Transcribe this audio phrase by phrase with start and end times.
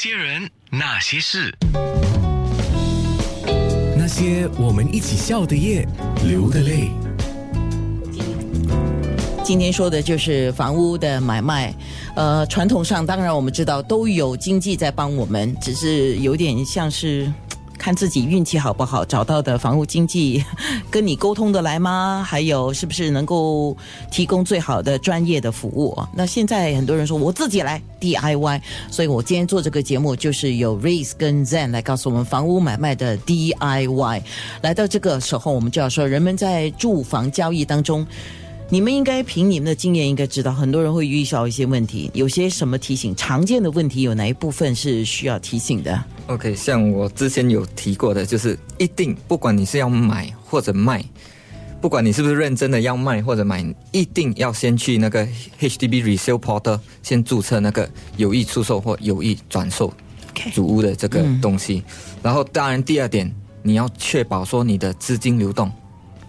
[0.00, 1.52] 些人，那些事，
[3.96, 5.84] 那些我们一起笑的夜，
[6.24, 6.90] 流的泪。
[9.42, 11.74] 今天说的就是房屋的买卖，
[12.14, 17.28] 呃，传统上当然我们知道都有经济在帮我们，只是有点像是
[17.78, 20.44] 看自己运气好不好，找到的房屋经纪
[20.90, 22.24] 跟你沟通的来吗？
[22.26, 23.74] 还有是不是能够
[24.10, 25.96] 提供最好的专业的服务？
[26.12, 28.60] 那现在很多人说我自己来 DIY，
[28.90, 34.22] 所以我今天做这个节目就是有 Race 跟 Zen 来告诉我们房屋买卖的 DIY。
[34.62, 38.04] 来到这个时候，我们就要说人们在住房交易当中。
[38.70, 43.16] 你们应该凭你们的经验，应该知道很多人会遇到一些问题，有些什么提醒？
[43.16, 51.02] 常见的问题有哪一部分是需要提醒的？OK，像我之前有提过的，就是一定不管你是要买或者卖，
[51.80, 55.26] 不管你是不是认真的要卖或者买，一定要先去那个
[55.58, 57.88] HDB Resale Portal 先注册那个
[58.18, 59.90] 有意出售或有意转售
[60.52, 61.82] 主屋的这个东西。
[62.22, 65.72] 然后，当然第二点，你要确保说你的资金流动、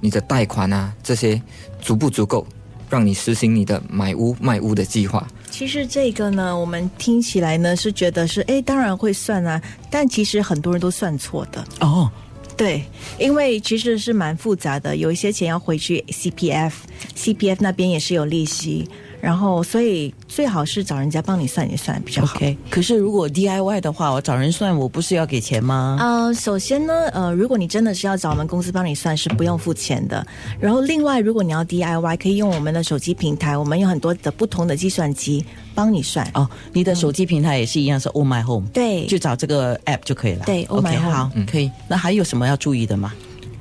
[0.00, 1.40] 你的贷款啊这些
[1.80, 2.46] 足不足够，
[2.88, 5.26] 让你实行你的买屋卖屋的计划。
[5.50, 11.64] 其实这个呢，我们听起来呢是觉得是，哎，当然会算啊，但其实很多人都算错的。
[11.80, 12.10] 哦，
[12.56, 12.84] 对，
[13.18, 18.88] 因为其实是蛮复杂的，有一些钱要回去 CPF，CPF 那边也是有利息，
[19.20, 22.34] 然后所以最好是找人家帮你算一算比较好。
[22.36, 25.98] OK，可是如果 DIY 的话，我找人算，我不是要给钱吗？
[26.00, 30.26] 呃，首先呢，呃，如果你真的是要找我们公司帮你算，是不用付钱的。
[30.58, 36.28] 然后另外，如果你要 DIY，可以用我们的手机平台，我们有很多的不同的计算机帮你算。
[36.34, 40.44] 哦，你的手机平台也是一样，是 Oh My Home，对，就找这个 App 就可以了。
[40.46, 41.70] 对 Oh My OK，Home 好，可以。
[41.88, 43.12] 那还有什么要注意的吗？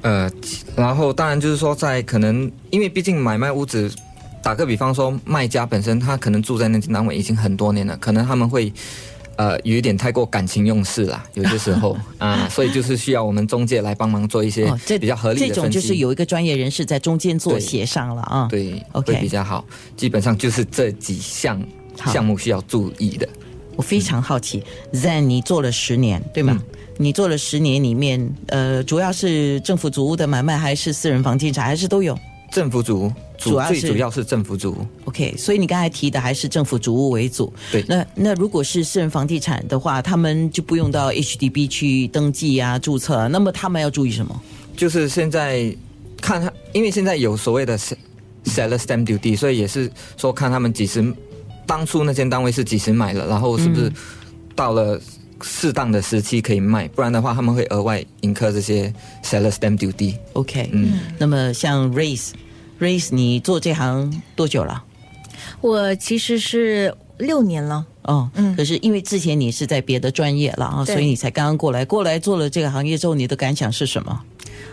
[0.01, 0.31] 呃，
[0.77, 3.91] 然后当然就是说，在可能因为毕竟买卖屋子，
[4.49, 8.73] 打个比方说，卖家本身他可能住在那间单位已经很多年了，可能他们会
[9.35, 15.69] 呃有一点太过感情用事啦，有些时候 啊，所以就是需要我们中介来帮忙做一些哦，这比较合理的这种。
[15.69, 18.47] 就是有一个专业人士在中间做协商了啊。
[18.49, 19.63] 对 OK 会比较好。
[19.95, 21.61] 基本上就是这几项
[22.07, 23.29] 项目需要注意的。
[23.75, 26.57] 我非常好奇，Zen，你做了十年，对吗？
[26.59, 32.17] 嗯你做了十年里面，呃，主要是政府租屋的买卖，还是私人房地产，还是都有
[32.51, 37.51] 政府组主主要最主要是政府组屋，？OK，所以你刚才提的还是政府主屋为主。
[37.71, 44.41] 对那那如果是私人房地产的话，他们就不用到 HDB 去登记啊、注册啊，那么他们要注意什么？
[44.75, 45.75] 就是现在
[46.21, 47.95] 看他，因为现在有所谓的 se-
[48.45, 51.13] seller stamp duty，所以也是说看他们几时
[51.65, 53.91] 当初那间单位是几时买了，然后是不是
[54.55, 54.99] 到了
[55.41, 60.15] 适当的时期可以卖，不然的话他们会额外 incur 这些 seller stamp duty。
[60.33, 64.83] OK，嗯，那么像 raise，raise 你做这行多久了？
[65.61, 67.85] 我其实是六年了。
[68.03, 74.19] 哦，嗯可是因为之前你是在别的专业了啊，所以你才刚刚过来，过来做了这个行业之后，你的感想是什么？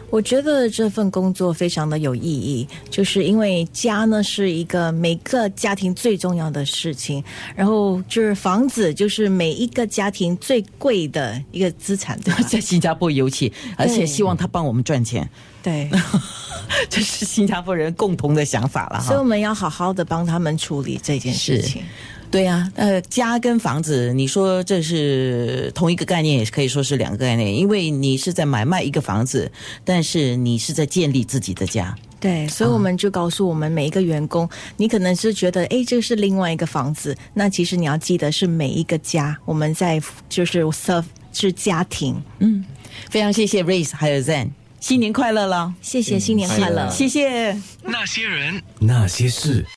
[0.09, 7.23] 我觉得这份工作非常的有意义，就是因为家呢是一个每个家庭最重要的事情，
[7.57, 12.41] 然后就是房子就是每一个家庭最贵的一个资产，对吧？
[12.49, 15.29] 在新加坡尤其，而且希望他帮我们赚钱，
[15.61, 15.91] 对，
[16.89, 19.07] 这是新加坡人共同的想法了哈。
[19.09, 21.83] 所以我们要好好的帮他们处理这件事情。
[22.31, 29.51] 对呀、呃，家跟房子，你说这是同一个概念，也可以说是两个概念，因为你是在买卖一个房子，
[29.85, 31.97] 但是你是在建立自己的家。
[32.19, 42.21] 对，所以我们就告诉我们每一个员工，你可能是觉得，哎，这是另外一个房子，那其实你要记得是每一个家，我们在就是 serve 是家庭。
[42.39, 42.65] 嗯
[43.11, 44.49] 非常谢谢 Race 还有 Zen，
[44.81, 46.89] 新年快乐了，谢谢，新年快乐。
[46.89, 47.53] 谢谢。
[47.83, 49.67] 那些人，那些事。